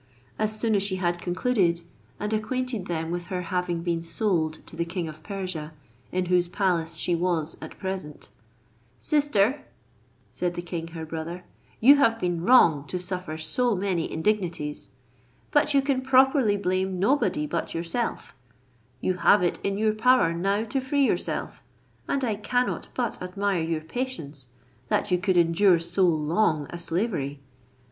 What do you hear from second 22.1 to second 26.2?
I cannot but admire your patience, that you could endure so